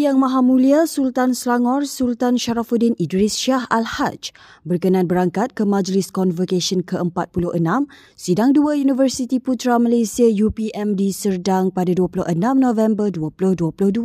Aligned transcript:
Yang 0.00 0.16
Maha 0.16 0.40
Mulia 0.40 0.88
Sultan 0.88 1.36
Selangor 1.36 1.84
Sultan 1.84 2.40
Sharafuddin 2.40 2.96
Idris 2.96 3.36
Shah 3.36 3.68
Al-Haj 3.68 4.32
berkenan 4.64 5.04
berangkat 5.04 5.52
ke 5.52 5.68
Majlis 5.68 6.08
Convocation 6.08 6.80
ke-46 6.80 7.84
Sidang 8.16 8.56
2 8.56 8.80
Universiti 8.80 9.36
Putra 9.36 9.76
Malaysia 9.76 10.24
UPM 10.24 10.96
di 10.96 11.12
Serdang 11.12 11.68
pada 11.68 11.92
26 11.92 12.32
November 12.32 13.12
2022. 13.12 14.00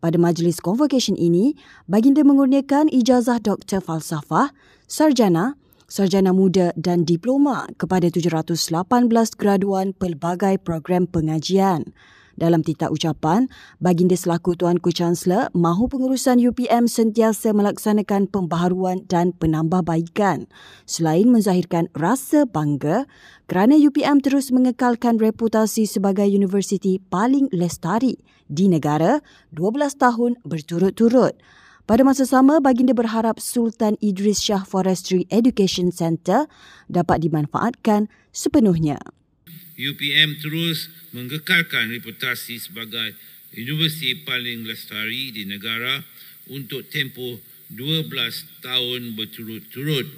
Pada 0.00 0.16
majlis 0.16 0.64
convocation 0.64 1.20
ini, 1.20 1.60
baginda 1.84 2.24
mengurniakan 2.24 2.88
ijazah 2.88 3.36
Doktor 3.36 3.84
Falsafah, 3.84 4.56
Sarjana, 4.88 5.60
Sarjana 5.92 6.32
Muda 6.32 6.72
dan 6.72 7.04
Diploma 7.04 7.68
kepada 7.76 8.08
718 8.08 8.80
graduan 9.36 9.92
pelbagai 9.92 10.56
program 10.64 11.04
pengajian. 11.04 11.92
Dalam 12.38 12.64
titah 12.64 12.88
ucapan, 12.88 13.48
baginda 13.78 14.16
selaku 14.16 14.56
Tuanku 14.56 14.88
Chancellor 14.90 15.52
mahu 15.52 15.88
pengurusan 15.88 16.40
UPM 16.40 16.88
sentiasa 16.88 17.52
melaksanakan 17.52 18.28
pembaharuan 18.28 19.04
dan 19.06 19.36
penambahbaikan 19.36 20.48
selain 20.88 21.28
menzahirkan 21.28 21.92
rasa 21.92 22.48
bangga 22.48 23.04
kerana 23.46 23.76
UPM 23.76 24.24
terus 24.24 24.48
mengekalkan 24.48 25.20
reputasi 25.20 25.84
sebagai 25.84 26.24
universiti 26.24 26.96
paling 27.12 27.52
lestari 27.52 28.16
di 28.48 28.68
negara 28.68 29.20
12 29.52 30.00
tahun 30.00 30.40
berturut-turut. 30.48 31.36
Pada 31.82 32.06
masa 32.06 32.22
sama, 32.22 32.62
baginda 32.62 32.94
berharap 32.94 33.42
Sultan 33.42 33.98
Idris 33.98 34.38
Shah 34.38 34.62
Forestry 34.62 35.26
Education 35.34 35.90
Centre 35.90 36.46
dapat 36.86 37.26
dimanfaatkan 37.26 38.06
sepenuhnya. 38.30 39.02
UPM 39.76 40.36
terus 40.36 40.92
mengekalkan 41.16 41.88
reputasi 41.92 42.60
sebagai 42.60 43.16
universiti 43.56 44.16
paling 44.20 44.64
lestari 44.68 45.32
di 45.32 45.48
negara 45.48 46.00
untuk 46.52 46.88
tempoh 46.92 47.40
12 47.72 48.08
tahun 48.60 49.16
berturut-turut. 49.16 50.08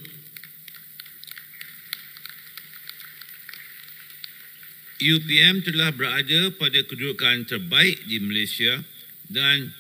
UPM 5.05 5.61
telah 5.63 5.91
berada 5.93 6.55
pada 6.55 6.81
kedudukan 6.87 7.45
terbaik 7.45 8.07
di 8.09 8.23
Malaysia 8.23 8.81
dan 9.29 9.75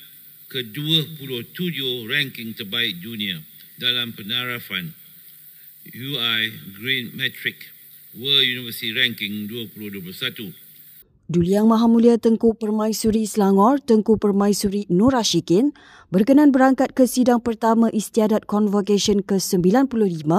ke-27 0.50 1.78
ranking 2.06 2.52
terbaik 2.54 3.00
dunia 3.00 3.40
dalam 3.80 4.14
penarafan 4.14 4.94
UI 5.90 6.42
Green 6.78 7.14
Metric 7.16 7.73
World 8.14 8.46
University 8.46 8.94
Ranking 8.94 9.50
2021. 9.50 10.54
Duli 11.26 11.56
Yang 11.56 11.66
Maha 11.66 11.86
Mulia 11.90 12.14
Tengku 12.14 12.54
Permaisuri 12.54 13.26
Selangor, 13.26 13.82
Tengku 13.82 14.20
Permaisuri 14.20 14.86
Nur 14.86 15.18
Ashikin 15.18 15.74
berkenan 16.14 16.54
berangkat 16.54 16.94
ke 16.94 17.10
sidang 17.10 17.42
pertama 17.42 17.90
istiadat 17.90 18.46
Convocation 18.46 19.18
ke-95 19.18 20.30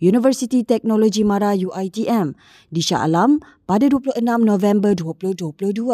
Universiti 0.00 0.64
Teknologi 0.64 1.20
Mara 1.20 1.52
UITM 1.52 2.32
di 2.72 2.80
Shah 2.80 3.04
Alam 3.04 3.44
pada 3.68 3.92
26 3.92 4.24
November 4.24 4.96
2022. 4.96 5.84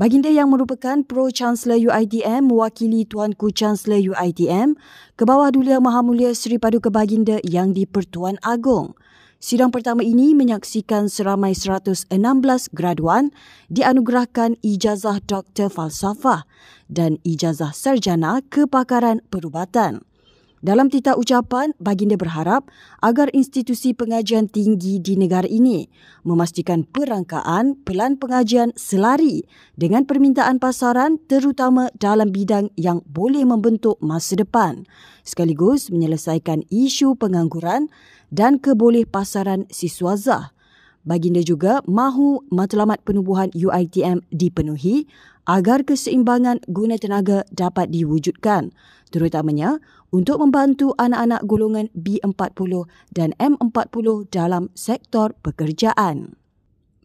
Baginda 0.00 0.32
yang 0.32 0.48
merupakan 0.48 1.04
Pro 1.04 1.28
Chancellor 1.28 1.76
UITM 1.76 2.48
mewakili 2.48 3.04
Tuanku 3.04 3.52
Chancellor 3.52 4.00
UITM 4.00 4.80
ke 5.20 5.28
bawah 5.28 5.52
Duli 5.52 5.76
Yang 5.76 5.84
Maha 5.84 6.00
Mulia 6.00 6.32
Seri 6.32 6.56
Paduka 6.56 6.88
Baginda 6.88 7.36
yang 7.44 7.76
di-Pertuan 7.76 8.40
Agong. 8.40 8.96
Sidang 9.44 9.68
pertama 9.68 10.00
ini 10.00 10.32
menyaksikan 10.32 11.12
seramai 11.12 11.52
116 11.52 12.08
graduan 12.72 13.28
dianugerahkan 13.68 14.56
ijazah 14.64 15.20
Doktor 15.20 15.68
Falsafah 15.68 16.48
dan 16.88 17.20
ijazah 17.28 17.76
Sarjana 17.76 18.40
Kepakaran 18.48 19.20
Perubatan. 19.28 20.00
Dalam 20.64 20.88
titah 20.88 21.12
ucapan, 21.20 21.76
baginda 21.76 22.16
berharap 22.16 22.72
agar 23.04 23.28
institusi 23.36 23.92
pengajian 23.92 24.48
tinggi 24.48 24.96
di 24.96 25.12
negara 25.12 25.44
ini 25.44 25.92
memastikan 26.24 26.88
perangkaan 26.88 27.76
pelan 27.84 28.16
pengajian 28.16 28.72
selari 28.72 29.44
dengan 29.76 30.08
permintaan 30.08 30.56
pasaran 30.56 31.20
terutama 31.28 31.92
dalam 32.00 32.32
bidang 32.32 32.72
yang 32.80 33.04
boleh 33.04 33.44
membentuk 33.44 34.00
masa 34.00 34.40
depan 34.40 34.88
sekaligus 35.20 35.92
menyelesaikan 35.92 36.64
isu 36.72 37.12
pengangguran 37.20 37.92
dan 38.32 38.56
keboleh 38.56 39.04
pasaran 39.04 39.68
siswazah. 39.68 40.56
Baginda 41.04 41.44
juga 41.44 41.84
mahu 41.84 42.40
matlamat 42.48 43.04
penubuhan 43.04 43.52
UITM 43.52 44.24
dipenuhi 44.32 45.04
agar 45.44 45.84
keseimbangan 45.84 46.64
guna 46.72 46.96
tenaga 46.96 47.44
dapat 47.52 47.92
diwujudkan 47.92 48.72
terutamanya 49.14 49.78
untuk 50.10 50.42
membantu 50.42 50.90
anak-anak 50.98 51.46
golongan 51.46 51.86
B40 51.94 52.90
dan 53.14 53.30
M40 53.38 54.26
dalam 54.34 54.74
sektor 54.74 55.38
pekerjaan. 55.46 56.34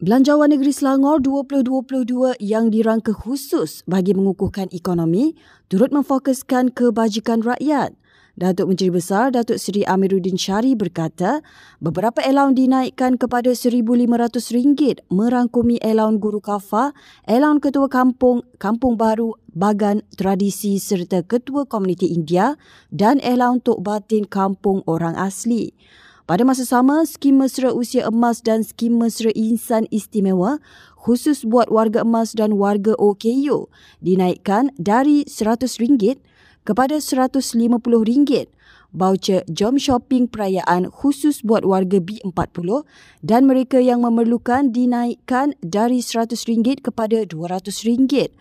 Belanjawan 0.00 0.48
Negeri 0.50 0.72
Selangor 0.72 1.20
2022 1.20 2.40
yang 2.40 2.72
dirangka 2.72 3.12
khusus 3.12 3.84
bagi 3.84 4.16
mengukuhkan 4.16 4.72
ekonomi 4.72 5.36
turut 5.68 5.92
memfokuskan 5.92 6.72
kebajikan 6.72 7.44
rakyat. 7.44 7.99
Datuk 8.40 8.72
Menteri 8.72 8.88
Besar 8.88 9.36
Datuk 9.36 9.60
Seri 9.60 9.84
Amiruddin 9.84 10.40
Syari 10.40 10.72
berkata, 10.72 11.44
beberapa 11.76 12.24
elaun 12.24 12.56
dinaikkan 12.56 13.20
kepada 13.20 13.52
RM1,500 13.52 15.12
merangkumi 15.12 15.76
elaun 15.84 16.16
guru 16.16 16.40
kafa, 16.40 16.96
elaun 17.28 17.60
ketua 17.60 17.92
kampung, 17.92 18.40
kampung 18.56 18.96
baru, 18.96 19.36
bagan 19.52 20.00
tradisi 20.16 20.80
serta 20.80 21.20
ketua 21.20 21.68
komuniti 21.68 22.08
India 22.16 22.56
dan 22.88 23.20
elaun 23.20 23.60
Tok 23.60 23.84
Batin 23.84 24.24
kampung 24.24 24.80
orang 24.88 25.20
asli. 25.20 25.76
Pada 26.24 26.40
masa 26.40 26.64
sama, 26.64 27.04
skim 27.04 27.44
mesra 27.44 27.76
usia 27.76 28.08
emas 28.08 28.40
dan 28.40 28.64
skim 28.64 28.96
mesra 28.96 29.28
insan 29.36 29.84
istimewa 29.92 30.64
khusus 30.96 31.44
buat 31.44 31.68
warga 31.68 32.08
emas 32.08 32.32
dan 32.32 32.56
warga 32.56 32.96
OKU 32.96 33.68
dinaikkan 34.00 34.72
dari 34.80 35.28
RM100 35.28 36.24
kepada 36.64 37.00
RM150. 37.00 38.48
Baucer 38.90 39.46
Jom 39.46 39.78
Shopping 39.78 40.26
Perayaan 40.26 40.90
khusus 40.90 41.46
buat 41.46 41.62
warga 41.62 42.02
B40 42.02 42.82
dan 43.22 43.46
mereka 43.46 43.78
yang 43.78 44.02
memerlukan 44.02 44.74
dinaikkan 44.74 45.54
dari 45.62 46.02
RM100 46.02 46.82
kepada 46.82 47.22
RM200. 47.22 48.34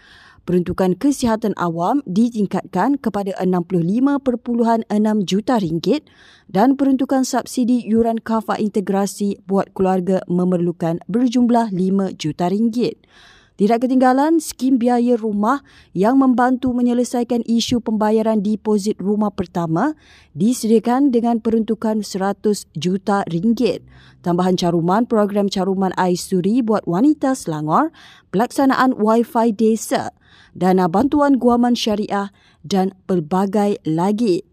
Peruntukan 0.50 0.98
kesihatan 0.98 1.54
awam 1.62 2.02
ditingkatkan 2.10 2.98
kepada 2.98 3.38
65.6 3.38 4.90
juta 5.30 5.62
ringgit 5.62 6.10
dan 6.50 6.74
peruntukan 6.74 7.22
subsidi 7.22 7.86
yuran 7.86 8.18
kafa 8.18 8.58
integrasi 8.58 9.38
buat 9.46 9.70
keluarga 9.78 10.26
memerlukan 10.26 11.06
berjumlah 11.06 11.70
5 11.70 12.18
juta 12.18 12.50
ringgit. 12.50 12.98
Tidak 13.60 13.76
ketinggalan 13.76 14.40
skim 14.40 14.80
biaya 14.80 15.20
rumah 15.20 15.60
yang 15.92 16.16
membantu 16.16 16.72
menyelesaikan 16.72 17.44
isu 17.44 17.84
pembayaran 17.84 18.40
deposit 18.40 18.96
rumah 19.04 19.36
pertama 19.36 20.00
disediakan 20.32 21.12
dengan 21.12 21.44
peruntukan 21.44 22.00
100 22.00 22.72
juta 22.80 23.28
ringgit. 23.28 23.84
Tambahan 24.24 24.56
caruman 24.56 25.04
program 25.04 25.52
caruman 25.52 25.92
air 26.00 26.16
suri 26.16 26.64
buat 26.64 26.88
wanita 26.88 27.36
Selangor, 27.36 27.92
pelaksanaan 28.32 28.96
wifi 28.96 29.52
desa, 29.52 30.16
dana 30.56 30.88
bantuan 30.88 31.36
guaman 31.36 31.76
syariah 31.76 32.32
dan 32.64 32.96
pelbagai 33.12 33.76
lagi. 33.84 34.49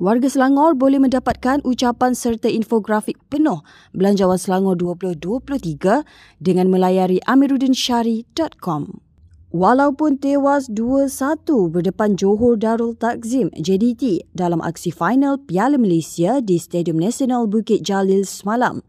Warga 0.00 0.32
Selangor 0.32 0.80
boleh 0.80 0.96
mendapatkan 0.96 1.60
ucapan 1.60 2.16
serta 2.16 2.48
infografik 2.48 3.20
penuh 3.28 3.60
Belanjawan 3.92 4.40
Selangor 4.40 4.80
2023 4.80 6.40
dengan 6.40 6.72
melayari 6.72 7.20
amiruddinsyari.com. 7.28 9.04
Walaupun 9.52 10.16
tewas 10.16 10.72
2-1 10.72 11.44
berdepan 11.68 12.16
Johor 12.16 12.56
Darul 12.56 12.96
Takzim 12.96 13.52
JDT 13.52 14.32
dalam 14.32 14.64
aksi 14.64 14.88
final 14.88 15.36
Piala 15.36 15.76
Malaysia 15.76 16.40
di 16.40 16.56
Stadium 16.56 16.96
Nasional 16.96 17.44
Bukit 17.44 17.84
Jalil 17.84 18.24
semalam, 18.24 18.80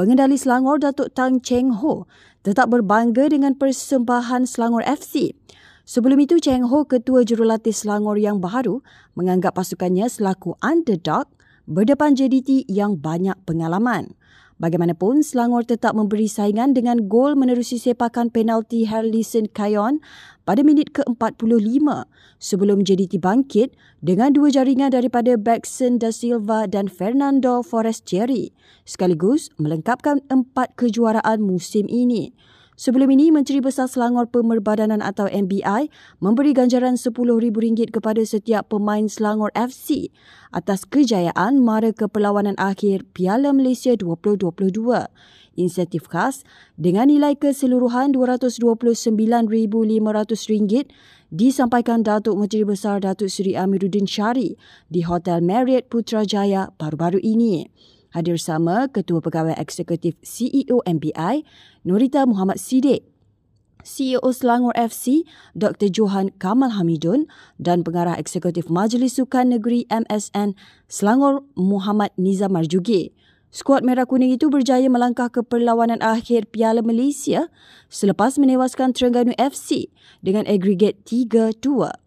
pengendali 0.00 0.40
Selangor 0.40 0.80
Datuk 0.80 1.12
Tang 1.12 1.44
Cheng 1.44 1.76
Ho 1.84 2.08
tetap 2.40 2.72
berbangga 2.72 3.28
dengan 3.28 3.52
persembahan 3.52 4.48
Selangor 4.48 4.80
FC. 4.88 5.36
Sebelum 5.84 6.16
itu, 6.16 6.40
Cheng 6.40 6.64
Ho, 6.72 6.88
Ketua 6.88 7.28
Jurulatih 7.28 7.76
Selangor 7.76 8.16
yang 8.16 8.40
baru, 8.40 8.80
menganggap 9.12 9.60
pasukannya 9.60 10.08
selaku 10.08 10.56
underdog 10.64 11.28
berdepan 11.68 12.16
JDT 12.16 12.64
yang 12.72 12.96
banyak 12.96 13.36
pengalaman. 13.44 14.16
Bagaimanapun, 14.56 15.20
Selangor 15.20 15.68
tetap 15.68 15.92
memberi 15.92 16.24
saingan 16.24 16.72
dengan 16.72 17.04
gol 17.04 17.36
menerusi 17.36 17.76
sepakan 17.76 18.32
penalti 18.32 18.88
Harlison 18.88 19.44
Kayon 19.50 20.00
pada 20.48 20.64
minit 20.64 20.94
ke-45 20.96 21.84
sebelum 22.40 22.80
JDT 22.86 23.20
bangkit 23.20 23.76
dengan 24.00 24.32
dua 24.32 24.48
jaringan 24.54 24.88
daripada 24.88 25.36
Baxon 25.36 26.00
Da 26.00 26.14
Silva 26.14 26.64
dan 26.64 26.88
Fernando 26.88 27.60
Forestieri 27.60 28.56
sekaligus 28.88 29.52
melengkapkan 29.60 30.24
empat 30.32 30.78
kejuaraan 30.80 31.44
musim 31.44 31.84
ini. 31.90 32.32
Sebelum 32.74 33.06
ini, 33.14 33.30
Menteri 33.30 33.62
Besar 33.62 33.86
Selangor 33.86 34.26
Pemerbadanan 34.26 34.98
atau 34.98 35.30
MBI 35.30 35.86
memberi 36.18 36.50
ganjaran 36.50 36.98
RM10,000 36.98 37.94
kepada 37.94 38.18
setiap 38.26 38.66
pemain 38.66 39.06
Selangor 39.06 39.54
FC 39.54 40.10
atas 40.50 40.82
kejayaan 40.82 41.62
mara 41.62 41.94
ke 41.94 42.10
perlawanan 42.10 42.58
akhir 42.58 43.06
Piala 43.14 43.54
Malaysia 43.54 43.94
2022. 43.94 44.74
Insentif 45.54 46.10
khas 46.10 46.42
dengan 46.74 47.06
nilai 47.06 47.38
keseluruhan 47.38 48.10
RM229,500 48.10 50.90
disampaikan 51.30 52.02
Datuk 52.02 52.34
Menteri 52.34 52.66
Besar 52.66 52.98
Datuk 52.98 53.30
Seri 53.30 53.54
Amiruddin 53.54 54.10
Syari 54.10 54.58
di 54.90 55.06
Hotel 55.06 55.38
Marriott 55.46 55.86
Putrajaya 55.86 56.74
baru-baru 56.74 57.22
ini. 57.22 57.70
Hadir 58.14 58.38
sama 58.38 58.86
Ketua 58.86 59.18
Pegawai 59.18 59.58
Eksekutif 59.58 60.14
CEO 60.22 60.78
MBI, 60.86 61.42
Norita 61.82 62.22
Muhammad 62.22 62.62
Siddiq, 62.62 63.02
CEO 63.82 64.30
Selangor 64.30 64.72
FC, 64.78 65.26
Dr. 65.52 65.90
Johan 65.90 66.30
Kamal 66.38 66.78
Hamidun 66.78 67.26
dan 67.58 67.82
Pengarah 67.82 68.14
Eksekutif 68.14 68.70
Majlis 68.70 69.18
Sukan 69.18 69.50
Negeri 69.50 69.84
MSN 69.90 70.54
Selangor 70.86 71.42
Muhammad 71.58 72.14
Nizam 72.14 72.54
Marjugi. 72.54 73.10
Skuad 73.54 73.86
Merah 73.86 74.02
Kuning 74.02 74.34
itu 74.34 74.50
berjaya 74.50 74.90
melangkah 74.90 75.30
ke 75.30 75.42
perlawanan 75.42 76.02
akhir 76.02 76.50
Piala 76.50 76.82
Malaysia 76.82 77.46
selepas 77.86 78.34
menewaskan 78.34 78.90
Terengganu 78.90 79.30
FC 79.38 79.94
dengan 80.26 80.42
agregat 80.50 80.98
3-2. 81.06 82.03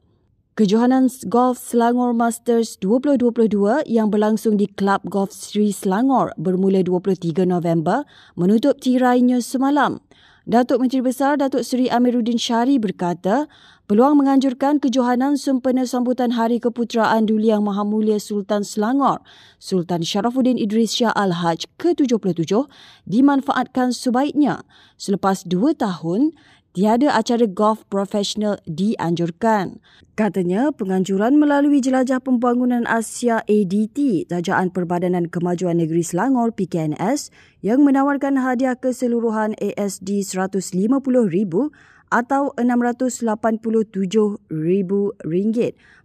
Kejohanan 0.58 1.06
Golf 1.30 1.62
Selangor 1.62 2.18
Masters 2.18 2.82
2022 2.82 3.86
yang 3.86 4.10
berlangsung 4.10 4.58
di 4.58 4.66
Club 4.66 5.06
Golf 5.06 5.30
Sri 5.30 5.70
Selangor 5.70 6.34
bermula 6.34 6.82
23 6.82 7.46
November 7.46 8.02
menutup 8.34 8.82
tirainya 8.82 9.38
semalam. 9.38 10.02
Datuk 10.50 10.82
Menteri 10.82 11.06
Besar 11.06 11.38
Datuk 11.38 11.62
Seri 11.62 11.94
Amiruddin 11.94 12.42
Syari 12.42 12.82
berkata, 12.82 13.46
peluang 13.86 14.18
menganjurkan 14.18 14.82
kejohanan 14.82 15.38
sempena 15.38 15.86
sambutan 15.86 16.34
Hari 16.34 16.58
Keputeraan 16.58 17.30
Duli 17.30 17.54
Yang 17.54 17.62
Maha 17.68 17.84
Mulia 17.86 18.18
Sultan 18.18 18.66
Selangor, 18.66 19.22
Sultan 19.62 20.02
Sharafuddin 20.02 20.58
Idris 20.58 20.98
Shah 20.98 21.14
Al-Haj 21.14 21.70
ke-77 21.78 22.66
dimanfaatkan 23.06 23.94
sebaiknya 23.94 24.66
selepas 24.98 25.46
dua 25.46 25.78
tahun 25.78 26.34
tiada 26.78 27.10
acara 27.10 27.50
golf 27.50 27.82
profesional 27.90 28.62
dianjurkan. 28.70 29.82
Katanya, 30.14 30.70
penganjuran 30.70 31.42
melalui 31.42 31.82
Jelajah 31.82 32.22
Pembangunan 32.22 32.86
Asia 32.86 33.42
ADT, 33.50 34.30
Tajaan 34.30 34.70
Perbadanan 34.70 35.26
Kemajuan 35.26 35.82
Negeri 35.82 36.06
Selangor 36.06 36.54
PKNS 36.54 37.34
yang 37.66 37.82
menawarkan 37.82 38.38
hadiah 38.38 38.78
keseluruhan 38.78 39.58
ASD 39.58 40.22
RM150,000 40.22 41.74
atau 42.14 42.54
RM687,000 42.54 44.92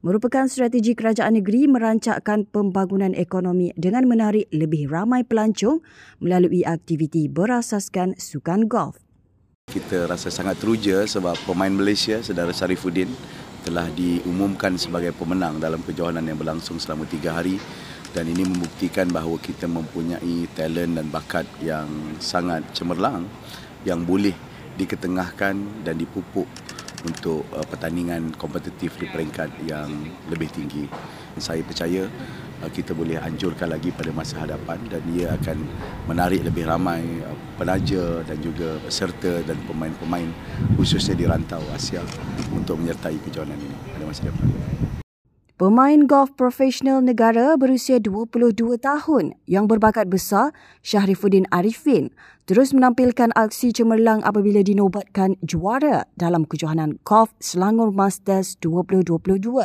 merupakan 0.00 0.44
strategi 0.48 0.96
kerajaan 0.96 1.36
negeri 1.36 1.68
merancangkan 1.68 2.48
pembangunan 2.48 3.12
ekonomi 3.12 3.76
dengan 3.76 4.08
menarik 4.08 4.48
lebih 4.48 4.88
ramai 4.88 5.20
pelancong 5.20 5.84
melalui 6.24 6.64
aktiviti 6.64 7.28
berasaskan 7.28 8.16
sukan 8.16 8.72
golf. 8.72 9.01
Kita 9.72 10.04
rasa 10.04 10.28
sangat 10.28 10.60
teruja 10.60 11.00
sebab 11.08 11.32
pemain 11.48 11.72
Malaysia, 11.72 12.20
Saudara 12.20 12.52
Sarifuddin, 12.52 13.08
telah 13.64 13.88
diumumkan 13.96 14.76
sebagai 14.76 15.16
pemenang 15.16 15.62
dalam 15.62 15.80
kejohanan 15.80 16.28
yang 16.28 16.36
berlangsung 16.36 16.76
selama 16.76 17.08
tiga 17.08 17.40
hari 17.40 17.56
dan 18.12 18.28
ini 18.28 18.44
membuktikan 18.44 19.08
bahawa 19.08 19.40
kita 19.40 19.64
mempunyai 19.64 20.44
talent 20.52 21.00
dan 21.00 21.08
bakat 21.08 21.48
yang 21.64 21.88
sangat 22.20 22.60
cemerlang 22.76 23.24
yang 23.88 24.04
boleh 24.04 24.36
diketengahkan 24.76 25.56
dan 25.88 25.94
dipupuk 25.96 26.44
untuk 27.08 27.48
uh, 27.56 27.64
pertandingan 27.64 28.28
kompetitif 28.36 29.00
di 29.00 29.08
peringkat 29.08 29.56
yang 29.64 29.88
lebih 30.28 30.52
tinggi. 30.52 30.84
Saya 31.40 31.64
percaya 31.64 32.12
kita 32.70 32.94
boleh 32.94 33.18
anjurkan 33.18 33.72
lagi 33.72 33.90
pada 33.90 34.14
masa 34.14 34.44
hadapan 34.44 34.78
dan 34.86 35.02
ia 35.10 35.34
akan 35.34 35.64
menarik 36.06 36.44
lebih 36.46 36.68
ramai 36.68 37.02
uh, 37.24 37.34
penaja 37.58 38.22
dan 38.22 38.38
juga 38.38 38.78
peserta 38.84 39.42
dan 39.42 39.58
pemain-pemain 39.66 40.28
khususnya 40.78 41.18
di 41.18 41.24
rantau 41.26 41.62
Asia 41.74 42.04
untuk 42.54 42.78
menyertai 42.78 43.18
kejohanan 43.26 43.58
ini 43.58 43.76
pada 43.96 44.04
masa 44.06 44.28
depan. 44.28 44.46
Pemain 45.62 46.10
golf 46.10 46.34
profesional 46.34 46.98
negara 47.06 47.54
berusia 47.54 48.02
22 48.02 48.82
tahun 48.82 49.38
yang 49.46 49.70
berbakat 49.70 50.10
besar, 50.10 50.50
Syahrifuddin 50.82 51.46
Arifin, 51.54 52.10
terus 52.42 52.74
menampilkan 52.74 53.30
aksi 53.38 53.70
cemerlang 53.70 54.18
apabila 54.26 54.66
dinobatkan 54.66 55.38
juara 55.46 56.10
dalam 56.18 56.42
kejohanan 56.42 56.98
golf 57.06 57.30
Selangor 57.38 57.94
Masters 57.94 58.58
2022, 58.58 59.62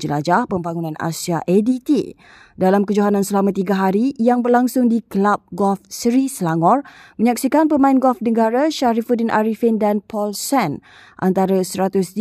Jelajah 0.00 0.48
Pembangunan 0.48 0.96
Asia 0.96 1.44
ADT. 1.44 2.16
Dalam 2.54 2.86
kejohanan 2.86 3.26
selama 3.26 3.50
tiga 3.50 3.76
hari 3.76 4.14
yang 4.16 4.40
berlangsung 4.40 4.86
di 4.86 5.02
Kelab 5.04 5.42
Golf 5.52 5.82
Seri 5.90 6.30
Selangor, 6.30 6.86
menyaksikan 7.20 7.66
pemain 7.68 7.98
golf 7.98 8.22
negara 8.24 8.70
Syahrifuddin 8.72 9.28
Arifin 9.28 9.76
dan 9.76 10.00
Paul 10.00 10.32
Sen 10.32 10.80
antara 11.18 11.60
135 11.60 12.14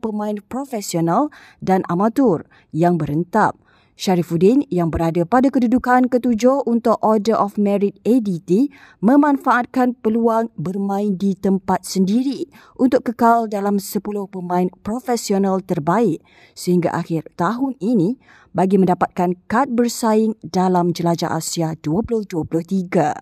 pemain 0.00 0.36
profesional 0.48 1.30
dan 1.60 1.84
amatur 1.86 2.48
yang 2.72 2.96
berentap. 2.96 3.60
Syarifuddin 3.98 4.62
yang 4.70 4.94
berada 4.94 5.26
pada 5.26 5.50
kedudukan 5.50 6.06
ketujuh 6.06 6.62
untuk 6.70 7.02
Order 7.02 7.34
of 7.34 7.58
Merit 7.58 7.98
ADT 8.06 8.70
memanfaatkan 9.02 9.98
peluang 9.98 10.54
bermain 10.54 11.18
di 11.18 11.34
tempat 11.34 11.82
sendiri 11.82 12.46
untuk 12.78 13.10
kekal 13.10 13.50
dalam 13.50 13.82
10 13.82 13.98
pemain 14.30 14.70
profesional 14.86 15.58
terbaik 15.58 16.22
sehingga 16.54 16.94
akhir 16.94 17.26
tahun 17.34 17.74
ini 17.82 18.14
bagi 18.54 18.78
mendapatkan 18.78 19.34
kad 19.50 19.66
bersaing 19.74 20.38
dalam 20.46 20.94
Jelajah 20.94 21.34
Asia 21.34 21.74
2023. 21.82 23.18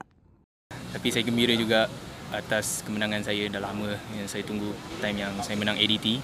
Tapi 0.92 1.08
saya 1.08 1.24
gembira 1.24 1.56
juga 1.56 1.88
atas 2.36 2.84
kemenangan 2.84 3.24
saya 3.24 3.48
dah 3.48 3.64
lama 3.64 3.96
yang 4.12 4.28
saya 4.28 4.44
tunggu 4.44 4.76
time 5.00 5.24
yang 5.24 5.32
saya 5.40 5.56
menang 5.56 5.80
ADT. 5.80 6.20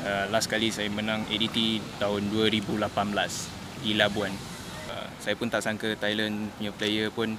Uh, 0.00 0.24
last 0.32 0.48
kali 0.48 0.72
saya 0.72 0.88
menang 0.88 1.28
ADT 1.28 1.84
tahun 2.00 2.32
2018 2.32 2.80
di 3.84 3.92
Labuan. 4.00 4.32
Uh, 4.88 5.08
saya 5.20 5.36
pun 5.36 5.52
tak 5.52 5.60
sangka 5.60 5.92
Thailand 5.92 6.48
punya 6.56 6.72
player 6.72 7.12
pun 7.12 7.36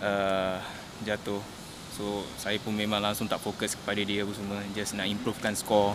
uh, 0.00 0.56
jatuh. 1.04 1.44
So 1.92 2.24
saya 2.40 2.56
pun 2.56 2.72
memang 2.72 3.04
langsung 3.04 3.28
tak 3.28 3.44
fokus 3.44 3.76
kepada 3.76 4.00
dia 4.00 4.24
apa 4.24 4.32
semua. 4.32 4.64
Just 4.72 4.96
nak 4.96 5.12
improvekan 5.12 5.52
score. 5.52 5.92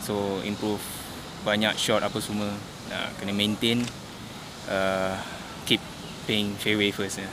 So 0.00 0.40
improve 0.40 0.80
banyak 1.44 1.76
shot 1.76 2.00
apa 2.00 2.16
semua. 2.24 2.48
Uh, 2.88 3.08
kena 3.20 3.36
maintain. 3.36 3.84
Uh, 4.64 5.20
keep 5.68 5.84
playing 6.24 6.56
fairway 6.56 6.88
first. 6.88 7.20
Ya. 7.20 7.28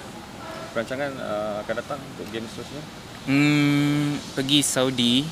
Perancangan 0.75 1.15
uh, 1.23 1.63
akan 1.63 1.75
datang 1.79 1.99
untuk 2.03 2.27
game 2.35 2.43
seterusnya? 2.51 2.83
Hmm, 3.31 4.19
pergi 4.35 4.59
Saudi 4.59 5.23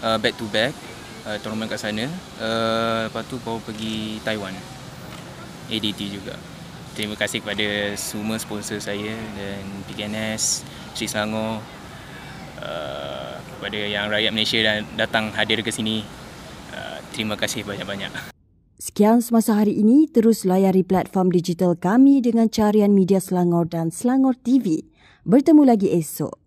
uh, 0.00 0.16
back 0.16 0.40
to 0.40 0.48
back 0.48 0.93
uh, 1.26 1.38
tournament 1.40 1.68
kat 1.72 1.80
sana. 1.80 2.06
Uh, 2.38 3.08
lepas 3.08 3.24
tu 3.26 3.40
baru 3.42 3.60
pergi 3.64 4.20
Taiwan. 4.22 4.54
ADT 5.68 6.00
juga. 6.12 6.36
Terima 6.94 7.18
kasih 7.18 7.42
kepada 7.42 7.96
semua 7.98 8.38
sponsor 8.38 8.78
saya 8.78 9.16
dan 9.34 9.64
PKNS, 9.90 10.62
Sri 10.94 11.10
Selangor, 11.10 11.58
uh, 12.62 13.34
kepada 13.40 13.78
yang 13.80 14.06
rakyat 14.12 14.30
Malaysia 14.30 14.60
dan 14.62 14.86
datang 14.94 15.34
hadir 15.34 15.64
ke 15.64 15.74
sini. 15.74 16.06
Uh, 16.70 17.00
terima 17.10 17.34
kasih 17.34 17.66
banyak-banyak. 17.66 18.30
Sekian 18.78 19.24
semasa 19.24 19.56
hari 19.56 19.80
ini, 19.80 20.04
terus 20.06 20.44
layari 20.44 20.84
platform 20.84 21.32
digital 21.32 21.72
kami 21.72 22.20
dengan 22.20 22.52
carian 22.52 22.92
media 22.92 23.18
Selangor 23.18 23.64
dan 23.66 23.88
Selangor 23.88 24.36
TV. 24.36 24.84
Bertemu 25.24 25.64
lagi 25.64 25.88
esok. 25.88 26.43